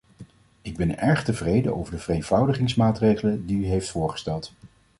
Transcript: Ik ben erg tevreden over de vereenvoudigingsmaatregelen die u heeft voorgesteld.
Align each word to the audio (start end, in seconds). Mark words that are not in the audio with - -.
Ik 0.61 0.75
ben 0.77 0.97
erg 0.99 1.23
tevreden 1.23 1.75
over 1.75 1.91
de 1.93 1.97
vereenvoudigingsmaatregelen 1.99 3.45
die 3.45 3.57
u 3.57 3.65
heeft 3.65 3.89
voorgesteld. 3.89 4.53